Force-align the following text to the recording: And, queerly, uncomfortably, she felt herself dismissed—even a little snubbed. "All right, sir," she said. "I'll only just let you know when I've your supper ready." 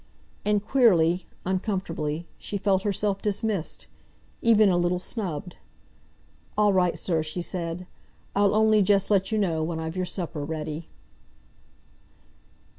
And, 0.43 0.65
queerly, 0.65 1.27
uncomfortably, 1.45 2.25
she 2.39 2.57
felt 2.57 2.81
herself 2.81 3.21
dismissed—even 3.21 4.67
a 4.67 4.75
little 4.77 4.97
snubbed. 4.97 5.57
"All 6.57 6.73
right, 6.73 6.97
sir," 6.97 7.21
she 7.21 7.43
said. 7.43 7.85
"I'll 8.35 8.55
only 8.55 8.81
just 8.81 9.11
let 9.11 9.31
you 9.31 9.37
know 9.37 9.61
when 9.61 9.79
I've 9.79 9.95
your 9.95 10.07
supper 10.07 10.43
ready." 10.43 10.87